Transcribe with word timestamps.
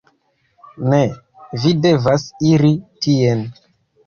Ne, 0.93 1.01
vi 1.65 1.73
devas 1.83 2.25
iri 2.55 2.73
tien. 3.05 3.47